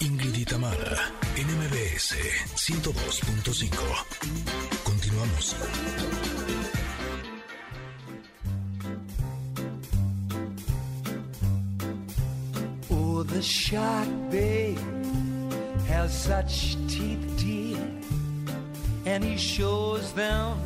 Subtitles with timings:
[0.00, 2.16] Ingrid y Tamara, NMBS
[2.54, 4.06] 102.5.
[4.84, 5.56] Continuamos.
[12.90, 14.78] Oh, the shark, babe,
[15.88, 17.78] has such teeth, dear,
[19.06, 20.58] and he shows them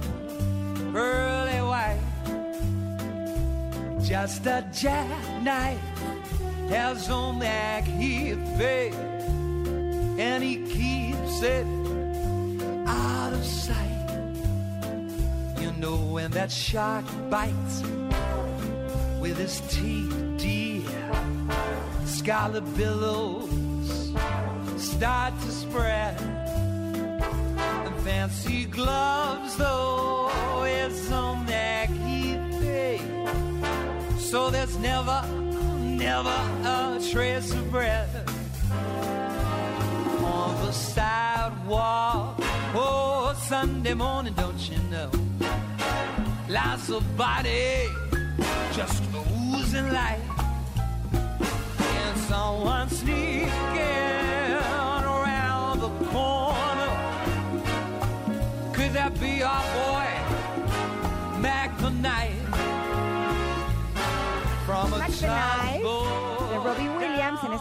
[0.93, 2.01] pearly white.
[4.03, 5.79] Just a jackknife
[6.73, 8.95] has on that heat, babe,
[10.19, 11.67] and he keeps it
[12.87, 14.09] out of sight.
[15.61, 17.83] You know when that shark bites
[19.21, 20.83] with his teeth, dear
[22.23, 24.13] scarlet billows
[24.77, 26.21] start to spread.
[26.21, 30.31] And fancy gloves, though,
[30.65, 33.29] is on that key thing.
[34.19, 35.21] So there's never,
[35.83, 36.39] never
[37.13, 38.09] trace of bread
[40.25, 42.37] on the sidewalk.
[42.75, 45.11] Oh, Sunday morning, don't you know?
[46.49, 47.87] Lots of body
[48.73, 50.23] just oozing light
[51.13, 53.51] and someone sneaking
[55.15, 56.93] around the corner.
[58.73, 60.09] Could that be our boy,
[61.43, 62.41] Mac the Knight?
[64.65, 65.62] From a Mac the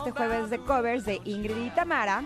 [0.03, 2.23] este jueves de covers de Ingrid y Tamara.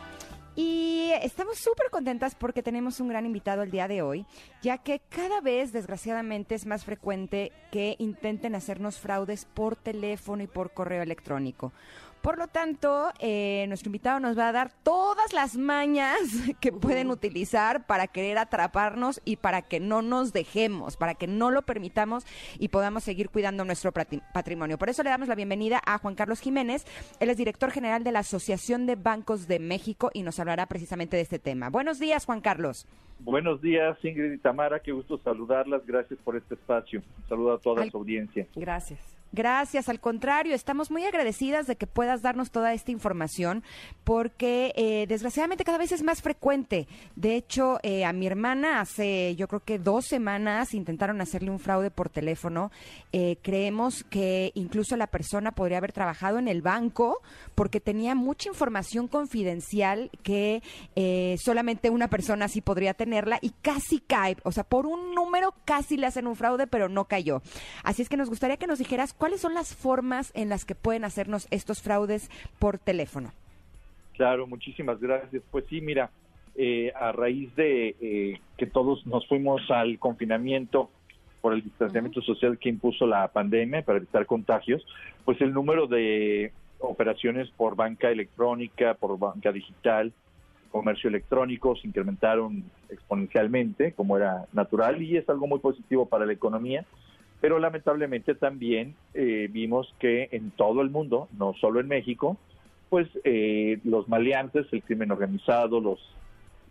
[0.55, 4.25] Y estamos súper contentas porque tenemos un gran invitado el día de hoy,
[4.61, 10.47] ya que cada vez, desgraciadamente, es más frecuente que intenten hacernos fraudes por teléfono y
[10.47, 11.73] por correo electrónico.
[12.25, 16.17] Por lo tanto, eh, nuestro invitado nos va a dar todas las mañas
[16.59, 21.51] que pueden utilizar para querer atraparnos y para que no nos dejemos, para que no
[21.51, 22.25] lo permitamos
[22.57, 24.79] y podamos seguir cuidando nuestro patrimonio.
[24.79, 26.87] Por eso le damos la bienvenida a Juan Carlos Jiménez.
[27.19, 31.17] Él es director general de la Asociación de Bancos de México y nos hablará precisamente
[31.17, 31.69] de este tema.
[31.69, 32.87] Buenos días, Juan Carlos.
[33.19, 37.03] Buenos días, Ingrid y Tamara, qué gusto saludarlas, gracias por este espacio.
[37.19, 38.47] Un saludo a toda su audiencia.
[38.55, 39.14] Gracias.
[39.35, 43.63] Gracias, al contrario, estamos muy agradecidas de que puedas darnos toda esta información
[44.05, 46.87] porque eh, desgraciadamente cada vez es más frecuente.
[47.17, 51.59] De hecho, eh, a mi hermana hace yo creo que dos semanas intentaron hacerle un
[51.59, 52.71] fraude por teléfono.
[53.11, 57.21] Eh, creemos que incluso la persona podría haber trabajado en el banco
[57.55, 60.63] porque tenía mucha información confidencial que
[60.95, 64.37] eh, solamente una persona sí podría tenerla y casi cae.
[64.43, 67.41] O sea, por un número casi le hacen un fraude, pero no cayó.
[67.83, 70.75] Así es que nos gustaría que nos dijeras cuáles son las formas en las que
[70.75, 73.31] pueden hacernos estos fraudes por teléfono.
[74.13, 75.41] Claro, muchísimas gracias.
[75.49, 76.11] Pues sí, mira,
[76.53, 80.91] eh, a raíz de eh, que todos nos fuimos al confinamiento
[81.41, 84.85] por el distanciamiento social que impuso la pandemia para evitar contagios,
[85.23, 90.13] pues el número de operaciones por banca electrónica, por banca digital,
[90.69, 96.33] comercio electrónico se incrementaron exponencialmente, como era natural, y es algo muy positivo para la
[96.33, 96.85] economía.
[97.45, 102.39] Pero lamentablemente también eh, vimos que en todo el mundo, no solo en México,
[102.89, 105.99] pues eh, los maleantes, el crimen organizado, los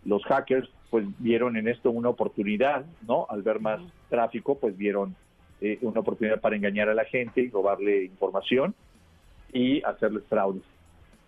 [0.03, 3.25] los hackers, pues vieron en esto una oportunidad, ¿no?
[3.29, 5.15] Al ver más tráfico, pues vieron
[5.61, 8.75] eh, una oportunidad para engañar a la gente y robarle información
[9.53, 10.63] y hacerles fraudes.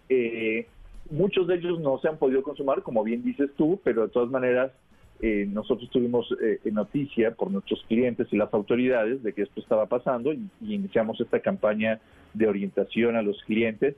[0.09, 0.67] Eh,
[1.09, 4.29] muchos de ellos no se han podido consumar, como bien dices tú, pero de todas
[4.29, 4.73] maneras
[5.21, 9.87] eh, nosotros tuvimos eh, noticia por nuestros clientes y las autoridades de que esto estaba
[9.87, 11.99] pasando y, y iniciamos esta campaña
[12.33, 13.95] de orientación a los clientes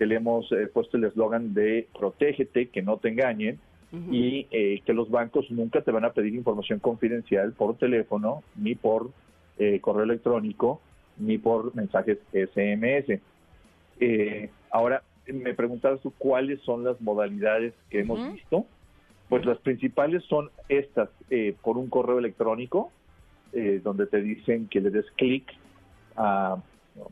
[0.00, 3.58] que le hemos eh, puesto el eslogan de protégete, que no te engañen
[4.10, 8.76] y eh, que los bancos nunca te van a pedir información confidencial por teléfono, ni
[8.76, 9.10] por
[9.58, 10.80] eh, correo electrónico,
[11.18, 13.20] ni por mensajes SMS.
[14.00, 18.64] Eh, ahora, me preguntabas tú cuáles son las modalidades que hemos visto.
[19.30, 22.90] Pues las principales son estas, eh, por un correo electrónico,
[23.52, 25.44] eh, donde te dicen que le des clic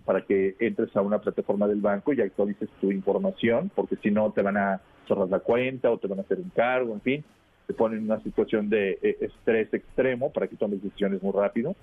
[0.05, 4.33] para que entres a una plataforma del banco y actualices tu información, porque si no
[4.33, 7.25] te van a cerrar la cuenta o te van a hacer un cargo, en fin,
[7.69, 11.77] te ponen en una situación de eh, estrés extremo para que tomes decisiones muy rápido.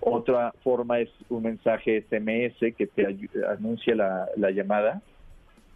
[0.00, 3.06] Otra forma es un mensaje SMS que te
[3.46, 5.02] anuncia la, la llamada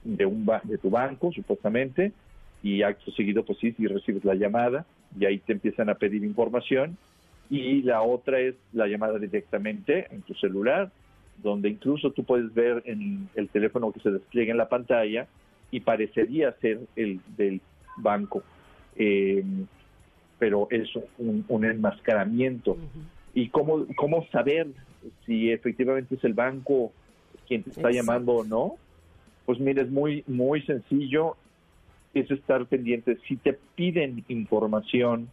[0.02, 2.12] de, un de tu banco, supuestamente,
[2.62, 4.86] y acto seguido, pues sí, si recibes la llamada
[5.18, 6.96] y ahí te empiezan a pedir información.
[7.50, 10.90] Y la otra es la llamada directamente en tu celular,
[11.42, 15.26] donde incluso tú puedes ver en el teléfono que se despliega en la pantalla
[15.70, 17.60] y parecería ser el del
[17.98, 18.42] banco.
[18.96, 19.44] Eh,
[20.38, 20.88] pero es
[21.18, 22.76] un, un enmascaramiento.
[23.34, 24.68] ¿Y cómo, cómo saber
[25.26, 26.92] si efectivamente es el banco
[27.46, 27.96] quien te está Exacto.
[27.96, 28.74] llamando o no?
[29.46, 31.36] Pues mira, es muy, muy sencillo,
[32.14, 33.18] es estar pendiente.
[33.26, 35.28] Si te piden información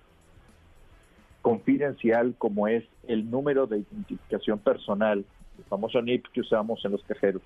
[1.41, 5.25] confidencial como es el número de identificación personal,
[5.57, 7.41] el famoso NIP que usamos en los cajeros,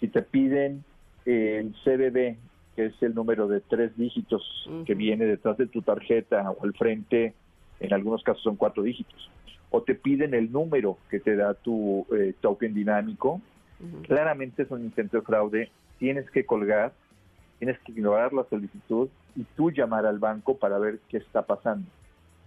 [0.00, 0.84] si te piden
[1.24, 2.36] el CBB,
[2.74, 6.72] que es el número de tres dígitos que viene detrás de tu tarjeta o al
[6.74, 7.34] frente,
[7.80, 9.30] en algunos casos son cuatro dígitos,
[9.70, 13.40] o te piden el número que te da tu eh, token dinámico,
[14.02, 16.92] claramente es un intento de fraude, tienes que colgar,
[17.62, 21.88] tienes que ignorar la solicitud y tú llamar al banco para ver qué está pasando.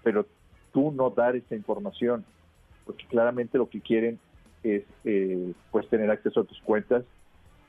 [0.03, 0.25] Pero
[0.73, 2.25] tú no dar esa información,
[2.83, 4.19] porque claramente lo que quieren
[4.62, 7.06] es eh, pues tener acceso a tus cuentas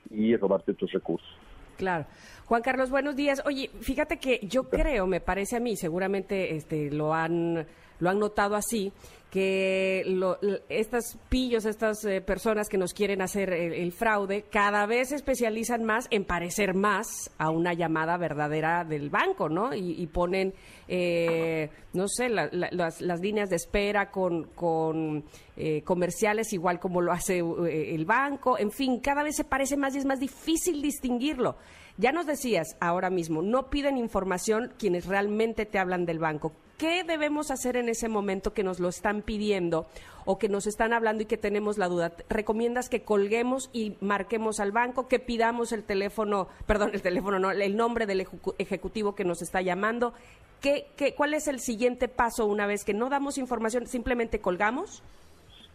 [0.09, 1.29] y robarte tus recursos.
[1.77, 2.05] Claro.
[2.47, 3.41] Juan Carlos, buenos días.
[3.45, 7.65] Oye, fíjate que yo creo, me parece a mí, seguramente este, lo han
[7.99, 8.91] lo han notado así,
[9.31, 10.37] que lo,
[10.69, 15.83] estas pillos, estas eh, personas que nos quieren hacer el, fraude, cada vez se especializan
[15.83, 19.73] más en parecer más a una llamada verdadera del banco, ¿no?
[19.73, 20.53] Y, ponen,
[20.87, 25.25] eh, no sé, las, líneas de espera con, con
[25.57, 29.93] eh, comerciales igual como lo hace el banco, en fin, cada vez se parece más
[29.95, 31.57] y es más difícil distinguirlo.
[31.97, 36.53] Ya nos decías ahora mismo, no piden información quienes realmente te hablan del banco.
[36.77, 39.87] ¿Qué debemos hacer en ese momento que nos lo están pidiendo
[40.25, 42.13] o que nos están hablando y que tenemos la duda?
[42.29, 47.49] ¿Recomiendas que colguemos y marquemos al banco, que pidamos el teléfono, perdón, el teléfono no,
[47.49, 48.27] el nombre del
[48.59, 50.13] ejecutivo que nos está llamando?
[50.61, 55.01] ¿Qué, qué, cuál es el siguiente paso una vez que no damos información, simplemente colgamos?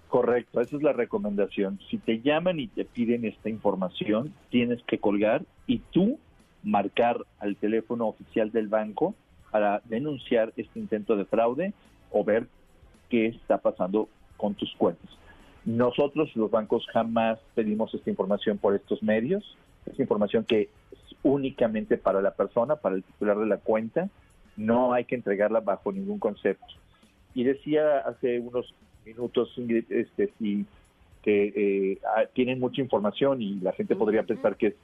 [0.07, 1.81] Correcto, esa es la recomendación.
[1.91, 6.21] Si te llaman y te piden esta información, tienes que colgar y tú
[6.63, 9.17] marcar al teléfono oficial del banco
[9.53, 11.75] para denunciar este intento de fraude
[12.11, 12.49] o ver
[13.09, 15.09] qué está pasando con tus cuentas.
[15.65, 19.57] Nosotros, los bancos, jamás pedimos esta información por estos medios.
[19.87, 24.09] Es información que es únicamente para la persona, para el titular de la cuenta.
[24.57, 26.67] No hay que entregarla bajo ningún concepto.
[27.35, 28.75] Y decía hace unos
[29.05, 30.67] minutos, Ingrid, este, si,
[31.23, 34.75] que eh, ah, tienen mucha información y la gente podría pensar que es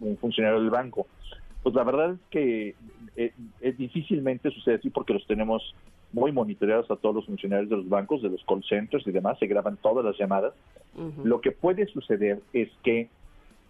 [0.00, 1.06] un funcionario del banco.
[1.62, 2.74] Pues la verdad es que
[3.16, 5.74] eh, es, difícilmente sucede así porque los tenemos
[6.12, 9.38] muy monitoreados a todos los funcionarios de los bancos, de los call centers y demás,
[9.38, 10.54] se graban todas las llamadas.
[11.22, 13.08] Lo que puede suceder es que,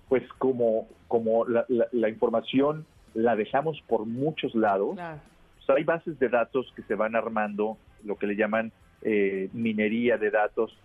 [0.09, 6.31] pues como, como la, la, información la dejamos por muchos lados, pues, hay bases de
[6.31, 10.77] datos que se van armando, lo que le llaman eh, minería de datos,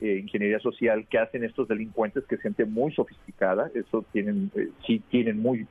[0.00, 4.68] eh, ingeniería social, que hacen estos delincuentes, que es gente muy sofisticada, eso tienen, eh,
[4.84, 5.66] sí tienen muy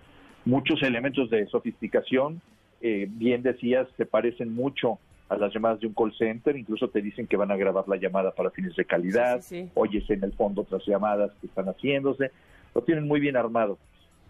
[0.46, 2.42] muchos elementos de sofisticación,
[2.82, 5.00] bien decías, se parecen mucho
[5.30, 7.96] a las llamadas de un call center, incluso te dicen que van a grabar la
[7.96, 9.42] llamada para fines de calidad,
[9.76, 12.32] oyes en el fondo otras llamadas que están haciéndose,
[12.76, 13.78] lo tienen muy bien armado,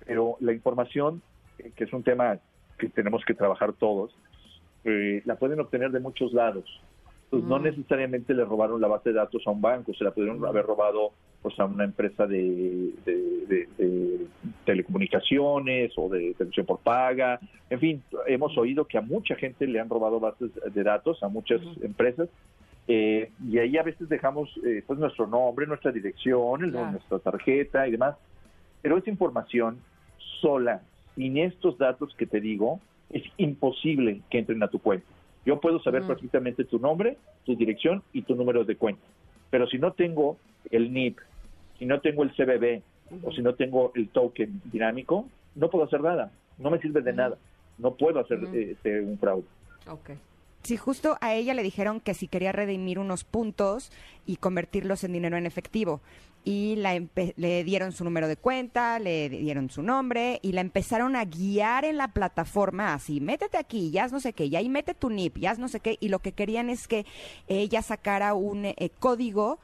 [0.05, 1.21] pero la información,
[1.75, 2.37] que es un tema
[2.77, 4.15] que tenemos que trabajar todos,
[4.83, 6.65] la pueden obtener de muchos lados.
[7.29, 10.45] Pues no necesariamente le robaron la base de datos a un banco, se la pudieron
[10.45, 11.11] haber robado
[11.41, 13.60] pues, a una empresa de,
[15.21, 17.39] telecomunicaciones o de televisión por paga.
[17.69, 21.27] En fin, hemos oído que a mucha gente le han robado bases de datos, a
[21.27, 22.29] muchas empresas,
[22.88, 27.91] eh, y ahí a veces dejamos eh, pues nuestro nombre, nuestra dirección, nuestra tarjeta y
[27.91, 28.15] demás,
[28.81, 29.79] pero esa información
[30.41, 30.81] sola,
[31.15, 32.79] sin estos datos que te digo,
[33.10, 35.05] es imposible que entren a tu cuenta.
[35.45, 39.01] Yo puedo saber perfectamente tu nombre, tu dirección y tu número de cuenta.
[39.50, 40.38] Pero si no tengo
[40.69, 41.17] el NIP,
[41.79, 42.81] si no tengo el CBB
[43.24, 46.32] o si no tengo el token dinámico, no puedo hacer nada.
[46.58, 47.38] No me sirve de nada.
[47.77, 49.46] No puedo hacer este, un fraude.
[49.88, 50.18] Okay.
[50.63, 53.91] Sí, justo a ella le dijeron que si quería redimir unos puntos
[54.27, 56.01] y convertirlos en dinero en efectivo.
[56.44, 57.00] Y la
[57.36, 61.86] le dieron su número de cuenta, le dieron su nombre y la empezaron a guiar
[61.86, 65.38] en la plataforma así, métete aquí, ya no sé qué, y ahí mete tu NIP,
[65.38, 65.98] ya no sé qué.
[66.00, 67.06] Y lo que querían es que
[67.48, 69.60] ella sacara un eh, código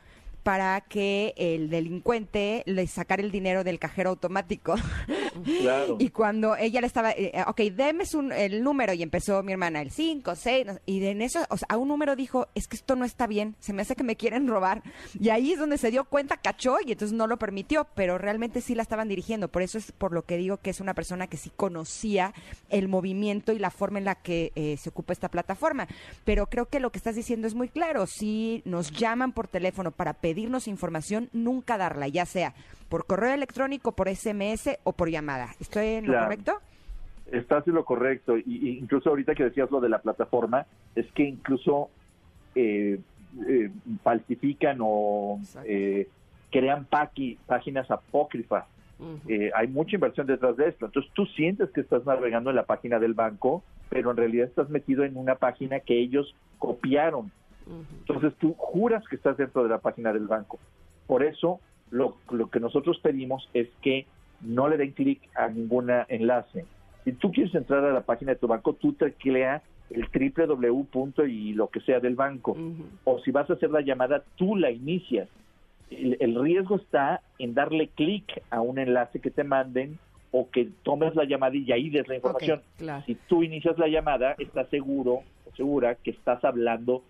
[0.48, 4.76] para que el delincuente le sacara el dinero del cajero automático.
[6.00, 9.92] y cuando ella le estaba, eh, ok, deme el número y empezó mi hermana, el
[9.92, 13.04] 5, 6, y en eso, o sea, a un número dijo, es que esto no
[13.04, 14.84] está bien, se me hace que me quieren robar.
[15.20, 18.62] Y ahí es donde se dio cuenta, cachó y entonces no lo permitió, pero realmente
[18.62, 19.50] sí la estaban dirigiendo.
[19.50, 22.34] Por eso es por lo que digo que es una persona que sí conocía
[22.70, 25.90] el movimiento y la forma en la que eh, se ocupa esta plataforma.
[26.24, 28.08] Pero creo que lo que estás diciendo es muy claro.
[28.08, 32.54] Si nos llaman por teléfono para pedir pedirnos información, nunca darla, ya sea
[32.90, 35.48] por correo electrónico, por SMS o por llamada.
[35.60, 36.54] ¿Estoy en lo correcto?
[37.32, 38.38] Estás en lo correcto.
[38.38, 41.90] Y, incluso ahorita que decías lo de la plataforma, es que incluso
[42.54, 43.00] eh,
[43.48, 43.72] eh
[44.04, 46.08] falsifican o eh,
[46.52, 48.66] crean páginas apócrifas
[49.28, 50.86] Eh, hay mucha inversión detrás de esto.
[50.86, 54.70] Entonces tú sientes que estás navegando en la página del banco, pero en realidad estás
[54.70, 57.32] metido en una página que ellos copiaron.
[58.00, 60.60] Entonces tú juras que estás dentro de la página del banco.
[61.06, 61.60] Por eso
[61.92, 64.06] lo, lo que nosotros pedimos es que
[64.42, 66.66] no le den clic a ningún enlace.
[67.04, 71.26] Si tú quieres entrar a la página de tu banco, tú teclea el www.
[71.26, 72.58] y lo que sea del banco.
[73.06, 75.30] O si vas a hacer la llamada, tú la inicias.
[75.90, 79.98] El, el riesgo está en darle clic a un enlace que te manden
[80.32, 82.62] o que tomes la llamada y ahí des la información.
[82.78, 83.04] claro.
[83.06, 87.04] Si tú inicias la llamada, estás seguro o segura que estás hablando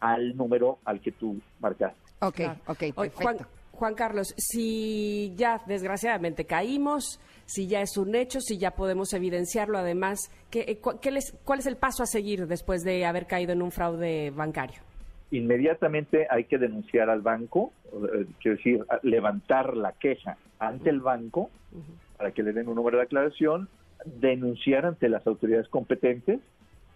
[0.00, 1.98] al número al que tú marcaste.
[2.20, 2.60] Ok, Claro.
[2.66, 3.20] ok, perfecto.
[3.22, 3.36] Juan,
[3.72, 9.78] Juan Carlos, si ya desgraciadamente caímos, si ya es un hecho, si ya podemos evidenciarlo,
[9.78, 13.26] además, ¿qué, eh, cu- qué les- ¿cuál es el paso a seguir después de haber
[13.26, 14.80] caído en un fraude bancario?
[15.30, 21.50] Inmediatamente hay que denunciar al banco, eh, quiero decir, levantar la queja ante el banco
[22.16, 23.68] para que le den un número de aclaración,
[24.04, 26.38] denunciar ante las autoridades competentes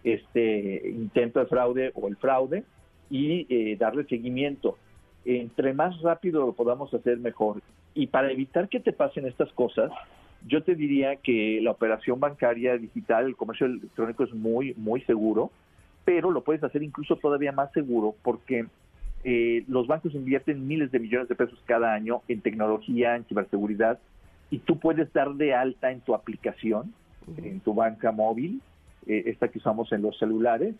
[0.05, 2.63] este intento de fraude o el fraude
[3.09, 4.77] y eh, darle seguimiento.
[5.25, 7.61] Entre más rápido lo podamos hacer, mejor.
[7.93, 9.91] Y para evitar que te pasen estas cosas,
[10.47, 15.51] yo te diría que la operación bancaria digital, el comercio electrónico es muy, muy seguro,
[16.05, 18.65] pero lo puedes hacer incluso todavía más seguro porque
[19.23, 23.99] eh, los bancos invierten miles de millones de pesos cada año en tecnología, en ciberseguridad,
[24.49, 26.93] y tú puedes dar de alta en tu aplicación,
[27.37, 28.61] en tu banca móvil,
[29.07, 30.75] eh, esta que usamos en los celulares,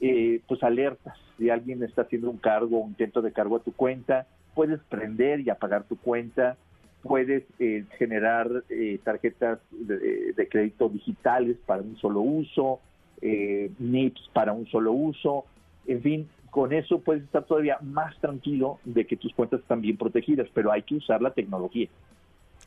[0.00, 1.16] eh, pues alertas.
[1.36, 5.40] Si alguien está haciendo un cargo, un intento de cargo a tu cuenta, puedes prender
[5.40, 6.56] y apagar tu cuenta,
[7.02, 12.80] puedes eh, generar eh, tarjetas de, de crédito digitales para un solo uso,
[13.20, 15.44] eh, NIPS para un solo uso,
[15.86, 19.96] en fin, con eso puedes estar todavía más tranquilo de que tus cuentas están bien
[19.96, 21.88] protegidas, pero hay que usar la tecnología.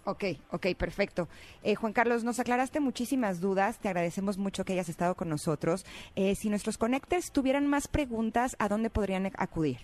[0.06, 1.28] Ok, ok, perfecto.
[1.64, 5.86] Eh, Juan Carlos, nos aclaraste muchísimas dudas, te agradecemos mucho que hayas estado con nosotros.
[6.16, 9.78] Eh, si nuestros conectores tuvieran más preguntas, ¿a dónde podrían acudir?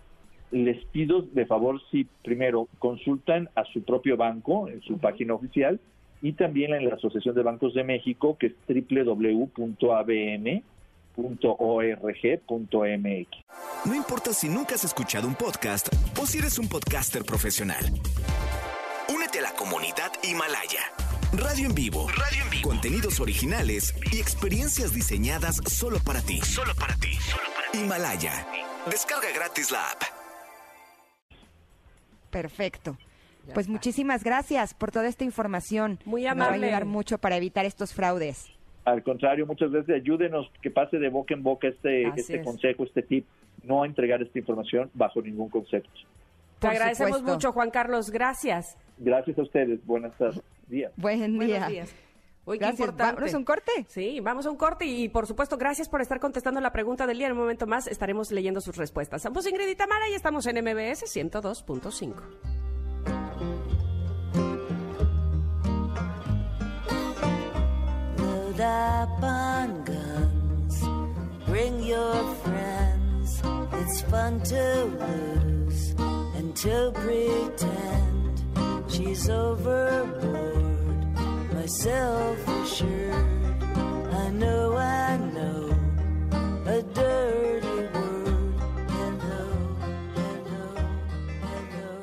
[0.52, 5.80] les pido de favor si primero consultan a su propio banco en su página oficial
[6.22, 9.88] y también en la Asociación de Bancos de México que es www.abm.org.mx.
[13.86, 15.88] No importa si nunca has escuchado un podcast
[16.20, 17.84] o si eres un podcaster profesional.
[19.58, 20.82] Comunidad Himalaya.
[21.34, 22.08] Radio en vivo.
[22.10, 22.70] Radio en vivo.
[22.70, 26.38] Contenidos originales y experiencias diseñadas solo para ti.
[26.42, 27.18] Solo para ti.
[27.74, 28.46] Himalaya.
[28.90, 30.02] Descarga gratis la app.
[32.30, 32.98] Perfecto.
[33.54, 36.00] Pues muchísimas gracias por toda esta información.
[36.06, 36.66] Muy Nos va a amable.
[36.68, 38.48] ayudar mucho para evitar estos fraudes.
[38.86, 42.46] Al contrario, muchas veces ayúdenos que pase de boca en boca este, Así este es.
[42.46, 43.26] consejo, este tip,
[43.64, 45.90] no a entregar esta información bajo ningún concepto.
[46.60, 47.34] Te agradecemos supuesto.
[47.34, 48.10] mucho, Juan Carlos.
[48.12, 48.78] Gracias.
[48.98, 50.42] Gracias a ustedes, buenas tardes.
[50.68, 50.92] días.
[50.98, 51.48] Buen día.
[51.60, 51.96] Buenos días.
[52.46, 52.80] Uy, qué Gracias.
[52.80, 53.14] importante.
[53.16, 53.72] Vámonos a un corte.
[53.90, 57.18] Sí, vamos a un corte y por supuesto gracias por estar contestando la pregunta del
[57.18, 57.28] día.
[57.28, 59.22] En un momento más estaremos leyendo sus respuestas.
[59.22, 62.14] Somos Ingrid y Tamara y estamos en MBS 102.5.
[68.18, 70.82] Load up on guns.
[71.46, 73.42] Bring your friends.
[73.82, 75.47] It's fun to lose
[76.58, 78.42] to pretend
[78.90, 81.14] she's overboard.
[81.54, 83.64] Myself assured,
[84.12, 85.70] I know, I know
[86.66, 88.56] a dirty word.
[88.90, 89.46] Hello,
[90.16, 90.66] hello,
[91.46, 92.02] hello, hello.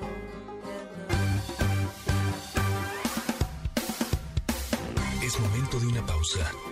[5.25, 6.64] Es momento de una pausa.